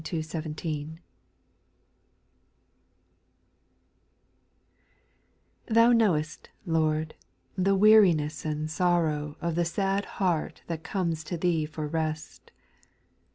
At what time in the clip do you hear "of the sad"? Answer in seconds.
9.41-10.05